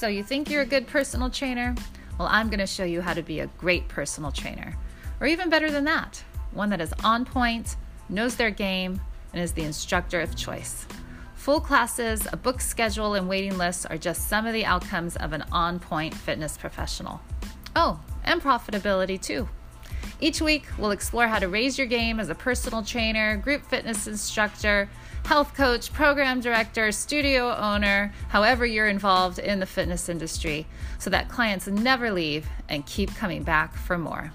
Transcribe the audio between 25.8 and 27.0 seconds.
program director,